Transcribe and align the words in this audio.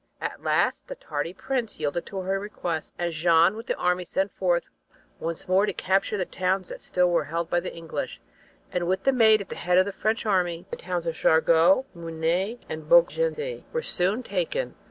At 0.19 0.41
last 0.41 0.87
the 0.87 0.95
tardy 0.95 1.31
prince 1.31 1.79
yielded 1.79 2.07
to 2.07 2.21
her 2.21 2.39
request, 2.39 2.91
and 2.97 3.13
Jeanne 3.13 3.55
with 3.55 3.67
the 3.67 3.75
army 3.77 4.03
set 4.03 4.31
forth 4.31 4.63
once 5.19 5.47
more 5.47 5.67
to 5.67 5.73
capture 5.73 6.17
the 6.17 6.25
towns 6.25 6.69
that 6.69 6.81
still 6.81 7.11
were 7.11 7.25
held 7.25 7.51
by 7.51 7.59
the 7.59 7.71
English 7.71 8.19
and 8.71 8.87
with 8.87 9.03
the 9.03 9.13
Maid 9.13 9.41
at 9.41 9.49
the 9.49 9.55
head 9.55 9.77
of 9.77 9.85
the 9.85 9.91
French 9.93 10.25
army 10.25 10.65
the 10.71 10.75
towns 10.75 11.05
of 11.05 11.13
Jargeau, 11.13 11.85
Meuny 11.93 12.57
and 12.67 12.89
Beaugency 12.89 13.63
were 13.73 13.83
soon 13.83 14.23
taken. 14.23 14.73